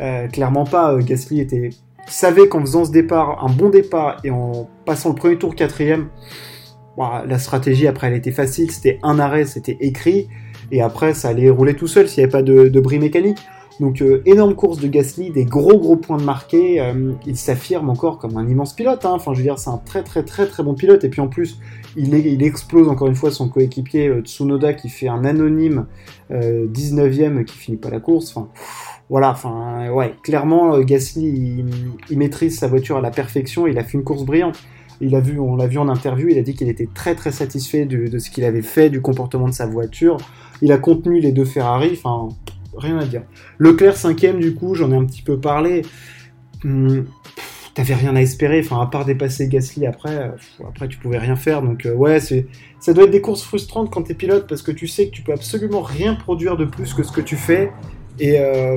Euh, 0.00 0.28
clairement 0.28 0.64
pas. 0.64 0.94
Euh, 0.94 1.00
Gasly 1.00 1.40
était 1.40 1.70
savait 2.06 2.48
qu'en 2.48 2.60
faisant 2.60 2.84
ce 2.84 2.90
départ, 2.90 3.44
un 3.44 3.50
bon 3.50 3.70
départ, 3.70 4.18
et 4.24 4.30
en 4.30 4.68
passant 4.84 5.10
le 5.10 5.14
premier 5.14 5.36
tour 5.36 5.54
quatrième, 5.54 6.08
la 6.98 7.38
stratégie 7.38 7.86
après 7.86 8.08
elle 8.08 8.14
était 8.14 8.32
facile, 8.32 8.70
c'était 8.70 8.98
un 9.02 9.18
arrêt, 9.18 9.46
c'était 9.46 9.78
écrit, 9.80 10.28
et 10.70 10.82
après 10.82 11.14
ça 11.14 11.28
allait 11.28 11.48
rouler 11.48 11.74
tout 11.74 11.86
seul 11.86 12.08
s'il 12.08 12.20
n'y 12.20 12.24
avait 12.24 12.32
pas 12.32 12.42
de, 12.42 12.68
de 12.68 12.80
bris 12.80 12.98
mécanique. 12.98 13.38
Donc 13.80 14.02
euh, 14.02 14.22
énorme 14.26 14.54
course 14.54 14.78
de 14.78 14.86
Gasly, 14.86 15.30
des 15.30 15.46
gros 15.46 15.78
gros 15.78 15.96
points 15.96 16.18
de 16.18 16.22
marqué. 16.22 16.80
Euh, 16.80 17.12
il 17.26 17.36
s'affirme 17.36 17.88
encore 17.88 18.18
comme 18.18 18.36
un 18.36 18.46
immense 18.46 18.74
pilote. 18.74 19.06
Hein. 19.06 19.12
Enfin, 19.14 19.32
je 19.32 19.38
veux 19.38 19.42
dire, 19.42 19.58
c'est 19.58 19.70
un 19.70 19.78
très 19.78 20.02
très 20.04 20.22
très 20.22 20.46
très 20.46 20.62
bon 20.62 20.74
pilote. 20.74 21.02
Et 21.02 21.08
puis 21.08 21.22
en 21.22 21.28
plus, 21.28 21.58
il, 21.96 22.42
explose 22.42 22.88
encore 22.88 23.08
une 23.08 23.14
fois 23.14 23.30
son 23.30 23.48
coéquipier 23.48 24.08
euh, 24.08 24.20
Tsunoda 24.20 24.74
qui 24.74 24.90
fait 24.90 25.08
un 25.08 25.24
anonyme 25.24 25.86
19ème 26.30 27.44
qui 27.44 27.56
finit 27.56 27.78
pas 27.78 27.88
la 27.88 28.00
course. 28.00 28.36
Enfin, 28.36 28.48
voilà. 29.08 29.30
Enfin, 29.30 29.90
ouais, 29.90 30.14
clairement, 30.22 30.78
Gasly, 30.80 31.64
il, 32.10 32.18
maîtrise 32.18 32.58
sa 32.58 32.68
voiture 32.68 32.98
à 32.98 33.00
la 33.00 33.10
perfection. 33.10 33.66
Il 33.66 33.78
a 33.78 33.82
fait 33.82 33.94
une 33.94 34.04
course 34.04 34.24
brillante. 34.24 34.62
Il 35.00 35.14
a 35.16 35.20
vu, 35.20 35.40
on 35.40 35.56
l'a 35.56 35.66
vu 35.66 35.78
en 35.78 35.88
interview, 35.88 36.28
il 36.28 36.38
a 36.38 36.42
dit 36.42 36.54
qu'il 36.54 36.68
était 36.68 36.88
très 36.92 37.14
très 37.14 37.32
satisfait 37.32 37.86
de, 37.86 38.08
de 38.08 38.18
ce 38.18 38.30
qu'il 38.30 38.44
avait 38.44 38.60
fait, 38.60 38.90
du 38.90 39.00
comportement 39.00 39.48
de 39.48 39.54
sa 39.54 39.66
voiture. 39.66 40.18
Il 40.60 40.70
a 40.72 40.78
contenu 40.78 41.20
les 41.20 41.32
deux 41.32 41.46
Ferrari. 41.46 41.98
Enfin, 42.04 42.28
rien 42.80 42.98
à 42.98 43.04
dire. 43.04 43.22
Leclerc 43.58 43.96
cinquième, 43.96 44.40
du 44.40 44.54
coup, 44.54 44.74
j'en 44.74 44.90
ai 44.92 44.96
un 44.96 45.04
petit 45.04 45.22
peu 45.22 45.38
parlé. 45.38 45.82
Hmm, 46.64 47.02
t'avais 47.74 47.94
rien 47.94 48.16
à 48.16 48.20
espérer, 48.20 48.60
enfin, 48.60 48.80
à 48.80 48.86
part 48.86 49.04
dépasser 49.04 49.48
Gasly 49.48 49.86
après, 49.86 50.16
euh, 50.16 50.66
après 50.68 50.88
tu 50.88 50.98
pouvais 50.98 51.18
rien 51.18 51.36
faire. 51.36 51.62
Donc, 51.62 51.86
euh, 51.86 51.94
ouais, 51.94 52.20
ça 52.20 52.92
doit 52.92 53.04
être 53.04 53.10
des 53.10 53.20
courses 53.20 53.42
frustrantes 53.42 53.90
quand 53.90 54.02
t'es 54.02 54.14
pilote 54.14 54.46
parce 54.48 54.62
que 54.62 54.72
tu 54.72 54.86
sais 54.86 55.06
que 55.06 55.12
tu 55.12 55.22
peux 55.22 55.32
absolument 55.32 55.82
rien 55.82 56.14
produire 56.14 56.56
de 56.56 56.64
plus 56.64 56.94
que 56.94 57.02
ce 57.02 57.12
que 57.12 57.20
tu 57.20 57.36
fais. 57.36 57.70
Et, 58.18 58.38
euh, 58.38 58.76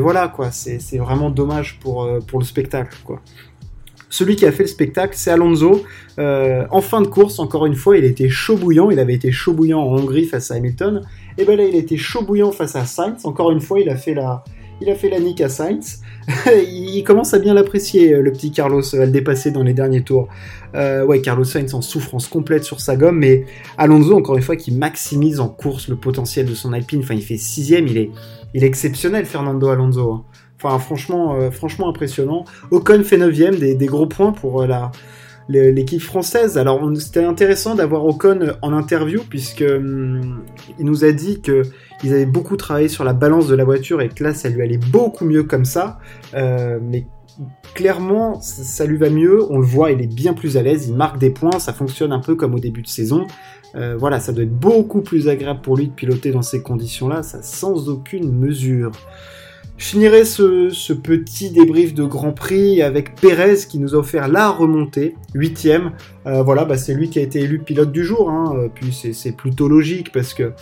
voilà, 0.00 0.28
quoi, 0.28 0.50
c'est, 0.50 0.98
vraiment 0.98 1.30
dommage 1.30 1.78
pour, 1.78 2.08
pour 2.26 2.40
le 2.40 2.44
spectacle. 2.44 2.96
Celui 4.14 4.36
qui 4.36 4.46
a 4.46 4.52
fait 4.52 4.62
le 4.62 4.68
spectacle, 4.68 5.14
c'est 5.16 5.32
Alonso. 5.32 5.82
en 6.18 6.80
fin 6.80 7.00
de 7.00 7.08
course, 7.08 7.40
encore 7.40 7.66
une 7.66 7.74
fois, 7.74 7.98
il 7.98 8.04
était 8.04 8.28
chaud 8.28 8.56
bouillant. 8.56 8.90
Il 8.90 9.00
avait 9.00 9.14
été 9.14 9.32
chaud 9.32 9.54
bouillant 9.54 9.80
en 9.80 9.96
Hongrie 9.96 10.26
face 10.26 10.52
à 10.52 10.54
Hamilton. 10.54 11.02
Et 11.36 11.44
ben 11.44 11.56
là, 11.56 11.64
il 11.64 11.74
était 11.74 11.96
chaud 11.96 12.22
bouillant 12.22 12.52
face 12.52 12.76
à 12.76 12.84
Sainz. 12.84 13.24
Encore 13.24 13.50
une 13.50 13.60
fois, 13.60 13.80
il 13.80 13.88
a 13.88 13.96
fait 13.96 14.14
la, 14.14 14.44
il 14.80 14.88
a 14.88 14.94
fait 14.94 15.08
la 15.08 15.18
nique 15.18 15.40
à 15.40 15.48
Sainz. 15.48 16.00
il 16.46 17.02
commence 17.02 17.34
à 17.34 17.40
bien 17.40 17.54
l'apprécier, 17.54 18.14
euh, 18.14 18.22
le 18.22 18.32
petit 18.32 18.52
Carlos, 18.52 18.82
à 18.94 19.04
le 19.04 19.10
dépasser 19.10 19.50
dans 19.50 19.62
les 19.62 19.74
derniers 19.74 20.02
tours. 20.02 20.28
Euh, 20.76 21.04
ouais, 21.04 21.20
Carlos 21.20 21.44
Sainz 21.44 21.74
en 21.74 21.82
souffrance 21.82 22.28
complète 22.28 22.64
sur 22.64 22.80
sa 22.80 22.96
gomme, 22.96 23.18
mais 23.18 23.46
Alonso, 23.78 24.16
encore 24.16 24.36
une 24.36 24.42
fois, 24.42 24.56
qui 24.56 24.72
maximise 24.72 25.40
en 25.40 25.48
course 25.48 25.88
le 25.88 25.96
potentiel 25.96 26.46
de 26.46 26.54
son 26.54 26.72
Alpine. 26.72 27.00
Enfin, 27.00 27.14
il 27.14 27.22
fait 27.22 27.36
sixième, 27.36 27.88
il 27.88 27.98
est, 27.98 28.10
il 28.54 28.62
est 28.62 28.66
exceptionnel, 28.66 29.26
Fernando 29.26 29.68
Alonso. 29.68 30.24
Enfin, 30.62 30.78
franchement, 30.78 31.34
euh, 31.34 31.50
franchement 31.50 31.88
impressionnant. 31.88 32.44
Ocon 32.70 33.02
fait 33.02 33.18
neuvième, 33.18 33.56
des, 33.56 33.74
des 33.74 33.86
gros 33.86 34.06
points 34.06 34.32
pour 34.32 34.64
la 34.66 34.90
l'équipe 35.48 36.00
française. 36.00 36.56
Alors 36.58 36.90
c'était 36.96 37.24
intéressant 37.24 37.74
d'avoir 37.74 38.04
Ocon 38.04 38.54
en 38.62 38.72
interview 38.72 39.20
puisque 39.28 39.64
hum, 39.66 40.42
il 40.78 40.86
nous 40.86 41.04
a 41.04 41.12
dit 41.12 41.40
que 41.40 41.62
ils 42.02 42.12
avaient 42.12 42.26
beaucoup 42.26 42.56
travaillé 42.56 42.88
sur 42.88 43.04
la 43.04 43.12
balance 43.12 43.48
de 43.48 43.54
la 43.54 43.64
voiture 43.64 44.00
et 44.00 44.08
que 44.08 44.24
là 44.24 44.34
ça 44.34 44.48
lui 44.48 44.62
allait 44.62 44.78
beaucoup 44.78 45.24
mieux 45.24 45.44
comme 45.44 45.64
ça. 45.64 45.98
Euh, 46.34 46.78
mais 46.82 47.06
clairement 47.74 48.40
ça, 48.40 48.86
lui 48.86 48.96
va 48.96 49.10
mieux. 49.10 49.44
On 49.50 49.58
le 49.58 49.66
voit, 49.66 49.92
il 49.92 50.00
est 50.00 50.12
bien 50.12 50.34
plus 50.34 50.56
à 50.56 50.62
l'aise, 50.62 50.86
il 50.88 50.94
marque 50.94 51.18
des 51.18 51.30
points, 51.30 51.58
ça 51.58 51.72
fonctionne 51.72 52.12
un 52.12 52.20
peu 52.20 52.34
comme 52.36 52.54
au 52.54 52.60
début 52.60 52.82
de 52.82 52.88
saison. 52.88 53.26
Euh, 53.74 53.96
voilà, 53.98 54.20
ça 54.20 54.32
doit 54.32 54.44
être 54.44 54.56
beaucoup 54.56 55.00
plus 55.00 55.28
agréable 55.28 55.60
pour 55.60 55.76
lui 55.76 55.88
de 55.88 55.92
piloter 55.92 56.30
dans 56.30 56.42
ces 56.42 56.62
conditions-là, 56.62 57.22
sans 57.24 57.88
aucune 57.88 58.30
mesure. 58.30 58.92
Je 59.76 59.86
finirai 59.86 60.24
ce, 60.24 60.92
petit 60.92 61.50
débrief 61.50 61.94
de 61.94 62.04
Grand 62.04 62.32
Prix 62.32 62.80
avec 62.80 63.16
Pérez 63.16 63.56
qui 63.68 63.78
nous 63.78 63.94
a 63.94 63.98
offert 63.98 64.28
la 64.28 64.48
remontée, 64.48 65.14
huitième. 65.34 65.92
Euh, 66.26 66.42
voilà, 66.42 66.64
bah, 66.64 66.76
c'est 66.76 66.94
lui 66.94 67.10
qui 67.10 67.18
a 67.18 67.22
été 67.22 67.40
élu 67.40 67.58
pilote 67.58 67.92
du 67.92 68.04
jour, 68.04 68.30
hein. 68.30 68.54
euh, 68.56 68.68
puis 68.72 68.92
c'est 69.12 69.36
plutôt 69.36 69.68
logique 69.68 70.12
parce 70.12 70.32
que 70.32 70.52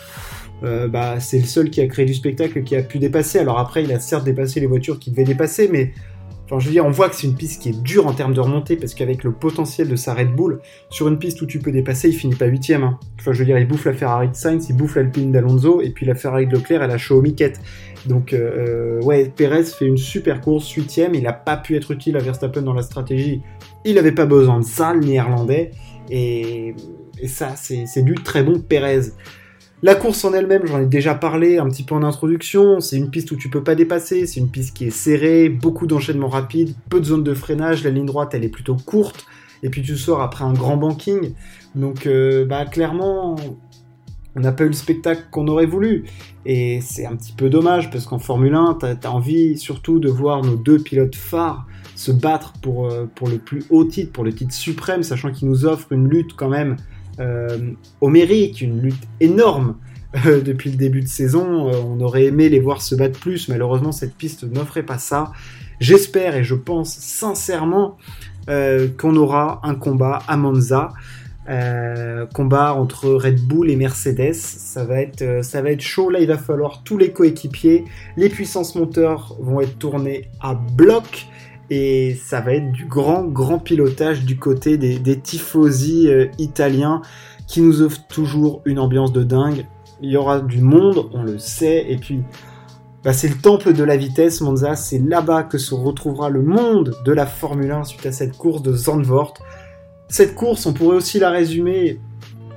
euh, 0.65 0.89
bah, 0.89 1.21
c'est 1.21 1.39
le 1.39 1.45
seul 1.45 1.71
qui 1.71 1.81
a 1.81 1.87
créé 1.87 2.05
du 2.05 2.15
spectacle 2.15 2.63
qui 2.63 2.77
a 2.77 2.83
pu 2.83 2.99
dépasser. 2.99 3.39
Alors 3.39 3.59
après, 3.59 3.85
il 3.85 3.93
a 3.93 4.01
certes 4.01 4.25
dépassé 4.25 4.61
les 4.61 4.67
voitures 4.67 4.99
qui 4.99 5.11
devaient 5.11 5.25
dépasser, 5.25 5.69
mais 5.71 5.93
je 6.61 6.67
veux 6.67 6.73
dire, 6.73 6.85
on 6.85 6.91
voit 6.91 7.09
que 7.09 7.17
c'est 7.17 7.27
une 7.27 7.35
piste 7.35 7.63
qui 7.63 7.71
est 7.71 7.83
dure 7.83 8.07
en 8.07 8.13
termes 8.13 8.35
de 8.35 8.41
remontée 8.41 8.77
parce 8.77 8.95
qu'avec 8.95 9.25
le 9.25 9.33
potentiel 9.33 9.89
de 9.89 9.97
sa 9.97 10.15
Red 10.15 10.35
Bull, 10.35 10.61
sur 10.91 11.09
une 11.09 11.19
piste 11.19 11.41
où 11.43 11.47
tu 11.47 11.59
peux 11.59 11.73
dépasser, 11.73 12.09
il 12.09 12.15
finit 12.15 12.35
pas 12.35 12.47
huitième. 12.47 12.83
Hein. 12.83 12.99
Je 13.19 13.31
veux 13.31 13.45
dire, 13.45 13.59
il 13.59 13.67
bouffe 13.67 13.87
la 13.87 13.95
Ferrari 13.95 14.29
de 14.29 14.35
Sainz, 14.35 14.69
il 14.69 14.77
bouffe 14.77 14.97
l'Alpine 14.97 15.33
d'Alonso 15.33 15.81
et 15.81 15.91
puis 15.91 16.05
la 16.05 16.15
Ferrari 16.15 16.47
de 16.47 16.53
Leclerc, 16.53 16.83
elle 16.83 16.91
a 16.91 16.99
chaud 16.99 17.19
au 17.19 17.23
miquette. 17.23 17.61
Donc, 18.07 18.33
euh, 18.33 19.01
ouais, 19.03 19.33
Perez 19.35 19.65
fait 19.65 19.87
une 19.87 19.97
super 19.97 20.41
course, 20.41 20.71
huitième. 20.73 21.15
Il 21.15 21.23
n'a 21.23 21.33
pas 21.33 21.57
pu 21.57 21.77
être 21.77 21.91
utile 21.91 22.17
à 22.17 22.21
Verstappen 22.21 22.63
dans 22.63 22.75
la 22.75 22.83
stratégie. 22.83 23.43
Il 23.85 23.95
n'avait 23.95 24.13
pas 24.13 24.27
besoin 24.27 24.61
de 24.61 24.65
ça, 24.65 24.93
le 24.93 25.01
néerlandais. 25.01 25.71
Et, 26.11 26.75
et 27.19 27.29
ça, 27.29 27.55
c'est 27.57 28.03
du 28.03 28.15
très 28.15 28.43
bon 28.43 28.61
Perez. 28.61 29.13
La 29.85 29.97
course 29.97 30.25
en 30.25 30.33
elle-même, 30.33 30.65
j'en 30.65 30.81
ai 30.81 30.87
déjà 30.87 31.17
parlé 31.17 31.59
un 31.59 31.69
petit 31.69 31.83
peu 31.83 31.97
en 31.97 32.05
introduction, 32.05 32.79
c'est 32.79 32.97
une 32.97 33.11
piste 33.11 33.33
où 33.33 33.37
tu 33.37 33.51
peux 33.51 33.65
pas 33.65 33.75
dépasser, 33.75 34.27
c'est 34.27 34.39
une 34.39 34.49
piste 34.49 34.77
qui 34.77 34.85
est 34.85 34.91
serrée, 34.91 35.49
beaucoup 35.49 35.89
d'enchaînements 35.89 36.29
rapides, 36.29 36.77
peu 36.89 37.01
de 37.01 37.05
zones 37.05 37.25
de 37.25 37.35
freinage, 37.35 37.83
la 37.83 37.91
ligne 37.91 38.07
droite 38.07 38.31
elle 38.33 38.45
est 38.45 38.49
plutôt 38.49 38.77
courte, 38.77 39.27
et 39.65 39.71
puis 39.71 39.83
tu 39.83 39.97
sors 39.97 40.21
après 40.21 40.45
un 40.45 40.53
grand 40.53 40.77
banking. 40.77 41.33
Donc 41.75 42.07
euh, 42.07 42.45
bah 42.45 42.65
clairement, 42.65 43.35
on 44.37 44.41
n'a 44.41 44.53
pas 44.53 44.63
eu 44.63 44.69
le 44.69 44.73
spectacle 44.73 45.25
qu'on 45.33 45.49
aurait 45.49 45.67
voulu. 45.67 46.05
Et 46.47 46.81
c'est 46.81 47.05
un 47.05 47.17
petit 47.17 47.33
peu 47.33 47.51
dommage 47.51 47.91
parce 47.91 48.07
qu'en 48.07 48.21
Formule 48.21 48.55
1, 48.55 48.79
tu 48.81 48.87
as, 48.87 49.13
envie 49.13 49.59
surtout 49.59 49.99
de 49.99 50.09
voir 50.09 50.43
nos 50.43 50.55
deux 50.55 50.79
pilotes 50.79 51.17
phares 51.17 51.67
se 51.97 52.13
battre 52.13 52.55
euh, 52.67 53.07
pour 53.13 53.29
le 53.29 53.39
plus 53.39 53.65
haut 53.69 53.85
titre, 53.85 54.13
pour 54.13 54.23
le 54.23 54.33
titre 54.33 54.55
suprême, 54.55 55.03
sachant 55.03 55.33
qu'ils 55.33 55.49
nous 55.49 55.67
offrent 55.67 55.93
une 55.93 56.09
lutte 56.09 56.35
quand 56.37 56.49
même 56.49 56.77
euh, 57.23 57.73
homérique, 58.01 58.61
une 58.61 58.81
lutte 58.81 59.03
énorme 59.21 59.77
euh, 60.27 60.41
depuis 60.45 60.71
le 60.71 60.77
début 60.77 61.03
de 61.03 61.09
saison. 61.09 61.69
Euh, 61.69 61.75
on 61.85 62.01
aurait 62.01 62.25
aimé 62.25 62.49
les 62.49 62.61
voir 62.61 62.83
se 62.83 62.95
battre 62.95 63.19
plus, 63.19 63.49
malheureusement 63.49 63.93
cette 63.93 64.15
piste 64.15 64.45
n'offrait 64.45 64.83
pas 64.83 64.99
ça. 64.99 65.33
J'espère 65.81 66.37
et 66.37 66.45
je 66.45 66.55
pense 66.55 66.95
sincèrement 66.95 67.97
qu'on 68.47 69.17
aura 69.17 69.61
un 69.63 69.75
combat 69.75 70.21
à 70.29 70.37
Monza. 70.37 70.91
combat 72.35 72.75
entre 72.75 73.09
Red 73.11 73.41
Bull 73.41 73.71
et 73.71 73.77
Mercedes. 73.77 74.35
Ça 74.35 74.85
va, 74.85 75.01
être, 75.01 75.45
ça 75.45 75.61
va 75.61 75.71
être 75.71 75.81
chaud. 75.81 76.09
Là, 76.09 76.21
il 76.21 76.29
va 76.29 76.39
falloir 76.39 76.83
tous 76.85 76.99
les 76.99 77.13
coéquipiers. 77.13 77.85
Les 78.17 78.29
puissances 78.29 78.77
moteurs 78.77 79.37
vont 79.41 79.61
être 79.61 79.77
tournées 79.79 80.29
à 80.41 80.55
bloc 80.55 81.27
et 81.75 82.21
ça 82.23 82.43
va 82.43 82.53
être 82.53 82.71
du 82.71 82.85
grand, 82.85 83.25
grand 83.25 83.59
pilotage 83.59 84.27
du 84.27 84.39
côté 84.39 84.77
des, 84.77 85.19
tifosi 85.19 86.07
euh, 86.07 86.27
italiens 86.37 87.01
qui 87.47 87.63
nous 87.63 87.81
offrent 87.81 88.07
toujours 88.09 88.61
une 88.67 88.79
ambiance 88.79 89.11
de 89.11 89.23
dingue. 89.23 89.65
Il 90.03 90.11
y 90.11 90.19
aura 90.19 90.41
du 90.41 90.61
monde, 90.61 91.09
on 91.15 91.23
le 91.23 91.39
sait, 91.39 91.87
et 91.89 91.97
puis 91.97 92.25
bah, 93.03 93.15
c'est 93.15 93.29
le 93.29 93.37
temple 93.37 93.73
de 93.73 93.83
la 93.85 93.97
vitesse, 93.97 94.43
Monza, 94.43 94.77
c'est 94.77 94.99
là-bas 94.99 95.45
que 95.45 95.57
se 95.57 95.75
retrouvera 95.75 96.29
le 96.29 96.43
monde 96.43 96.95
de 97.07 97.13
la 97.13 97.25
Formule 97.25 97.71
1 97.71 97.85
suite 97.85 98.05
à 98.05 98.13
cette 98.13 98.37
course 98.37 98.61
de 98.61 98.75
Zandvoort. 98.75 99.33
Cette 100.09 100.35
course, 100.35 100.67
on 100.67 100.75
pourrait 100.75 100.97
aussi 100.97 101.21
la 101.21 101.31
résumer 101.31 102.01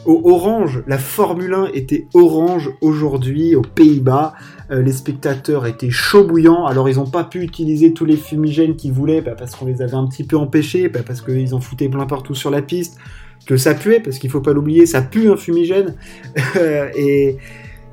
au 0.05 0.29
orange. 0.29 0.83
La 0.87 0.97
Formule 0.97 1.53
1 1.53 1.67
était 1.73 2.09
orange 2.13 2.69
aujourd'hui 2.81 3.55
aux 3.55 3.61
Pays-Bas. 3.61 4.33
Euh, 4.71 4.81
les 4.81 4.91
spectateurs 4.91 5.65
étaient 5.65 5.89
chauds 5.89 6.25
bouillants. 6.25 6.65
Alors 6.65 6.89
ils 6.89 6.95
n'ont 6.95 7.09
pas 7.09 7.23
pu 7.23 7.41
utiliser 7.41 7.93
tous 7.93 8.05
les 8.05 8.17
fumigènes 8.17 8.75
qu'ils 8.75 8.93
voulaient 8.93 9.21
bah, 9.21 9.35
parce 9.37 9.55
qu'on 9.55 9.65
les 9.65 9.81
avait 9.81 9.95
un 9.95 10.07
petit 10.07 10.23
peu 10.23 10.37
empêchés, 10.37 10.89
bah, 10.89 11.01
parce 11.05 11.21
qu'ils 11.21 11.53
en 11.53 11.59
foutaient 11.59 11.89
plein 11.89 12.05
partout 12.05 12.35
sur 12.35 12.49
la 12.49 12.61
piste, 12.61 12.97
que 13.45 13.57
ça 13.57 13.75
puait, 13.75 13.99
parce 13.99 14.17
qu'il 14.17 14.29
faut 14.29 14.41
pas 14.41 14.53
l'oublier, 14.53 14.85
ça 14.85 15.01
pue 15.01 15.29
un 15.29 15.37
fumigène. 15.37 15.95
et, 16.95 17.37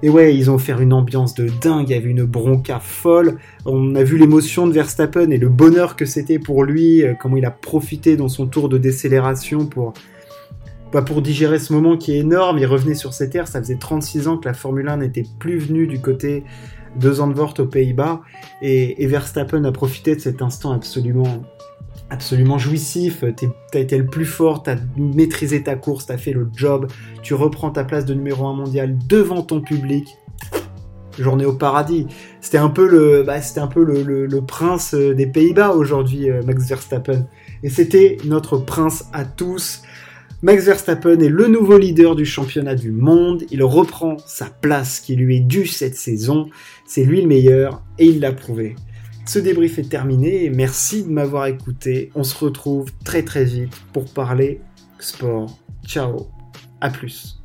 et 0.05 0.09
ouais, 0.09 0.35
ils 0.35 0.51
ont 0.51 0.59
fait 0.59 0.73
une 0.73 0.93
ambiance 0.93 1.35
de 1.35 1.49
dingue, 1.61 1.89
il 1.89 1.93
y 1.93 1.97
avait 1.97 2.11
une 2.11 2.25
bronca 2.25 2.81
folle. 2.81 3.39
On 3.65 3.95
a 3.95 4.03
vu 4.03 4.19
l'émotion 4.19 4.67
de 4.67 4.73
Verstappen 4.73 5.31
et 5.31 5.39
le 5.39 5.49
bonheur 5.49 5.95
que 5.95 6.07
c'était 6.07 6.41
pour 6.41 6.65
lui, 6.65 7.05
euh, 7.05 7.15
comment 7.19 7.37
il 7.37 7.45
a 7.45 7.53
profité 7.53 8.17
dans 8.17 8.29
son 8.29 8.49
tour 8.49 8.69
de 8.69 8.79
décélération 8.79 9.65
pour 9.67 9.93
pour 11.01 11.23
digérer 11.23 11.59
ce 11.59 11.73
moment 11.73 11.97
qui 11.97 12.13
est 12.13 12.19
énorme. 12.19 12.59
Il 12.59 12.67
revenait 12.67 12.95
sur 12.95 13.15
ses 13.15 13.31
terres. 13.31 13.49
Ça 13.49 13.61
faisait 13.61 13.77
36 13.77 14.29
ans 14.29 14.37
que 14.37 14.47
la 14.47 14.53
Formule 14.53 14.89
1 14.89 14.99
n'était 14.99 15.25
plus 15.39 15.59
venue 15.59 15.87
du 15.87 16.01
côté 16.01 16.45
de 16.97 17.13
Zandvoort 17.13 17.55
aux 17.59 17.67
Pays-Bas. 17.67 18.21
Et, 18.61 19.07
Verstappen 19.07 19.65
a 19.65 19.73
profité 19.73 20.15
de 20.15 20.21
cet 20.21 20.43
instant 20.43 20.73
absolument, 20.73 21.43
absolument 22.11 22.59
jouissif. 22.59 23.25
T'as 23.71 23.81
été 23.81 23.97
le 23.97 24.07
plus 24.07 24.27
fort, 24.27 24.63
t'as 24.63 24.77
maîtrisé 24.97 25.63
ta 25.63 25.77
course, 25.77 26.07
t'as 26.07 26.19
fait 26.19 26.33
le 26.33 26.49
job. 26.55 26.89
Tu 27.23 27.35
reprends 27.35 27.71
ta 27.71 27.85
place 27.85 28.05
de 28.05 28.15
numéro 28.15 28.47
1 28.47 28.55
mondial 28.55 28.99
devant 29.09 29.43
ton 29.43 29.61
public. 29.61 30.07
Journée 31.19 31.45
au 31.45 31.53
paradis. 31.53 32.07
C'était 32.41 32.59
un 32.59 32.71
peu 32.71 32.89
le, 32.89 33.23
bah, 33.23 33.37
un 33.57 33.67
peu 33.67 33.85
le, 33.85 34.41
prince 34.41 34.95
des 34.95 35.27
Pays-Bas 35.27 35.73
aujourd'hui, 35.73 36.31
euh, 36.31 36.43
Max 36.47 36.67
Verstappen. 36.67 37.27
Et 37.63 37.69
c'était 37.69 38.17
notre 38.25 38.57
prince 38.57 39.05
à 39.13 39.27
tous. 39.27 39.83
Max 40.45 40.65
Verstappen 40.65 41.21
est 41.21 41.29
le 41.29 41.47
nouveau 41.47 41.79
leader 41.79 42.17
du 42.17 42.25
championnat 42.25 42.75
du 42.75 42.91
monde, 42.91 43.45
il 43.53 43.63
reprend 43.63 44.17
sa 44.27 44.47
place 44.47 44.99
qui 44.99 45.15
lui 45.15 45.37
est 45.37 45.41
due 45.41 45.69
cette 45.69 45.95
saison, 45.95 46.51
c'est 46.85 47.05
lui 47.05 47.21
le 47.21 47.29
meilleur 47.29 47.81
et 48.01 48.07
il 48.07 48.19
l'a 48.19 48.33
prouvé. 48.33 48.75
Ce 49.25 49.39
débrief 49.39 49.79
est 49.79 49.89
terminé, 49.89 50.51
merci 50.51 51.05
de 51.05 51.11
m'avoir 51.11 51.47
écouté, 51.47 52.11
on 52.17 52.25
se 52.25 52.37
retrouve 52.45 52.91
très 53.05 53.23
très 53.23 53.45
vite 53.45 53.73
pour 53.93 54.13
parler 54.13 54.61
sport. 54.99 55.61
Ciao, 55.87 56.27
à 56.81 56.91
plus. 56.91 57.42